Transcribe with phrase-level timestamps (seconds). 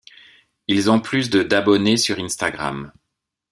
[0.67, 2.91] Ils ont plus de d'abonnés sur Instagram.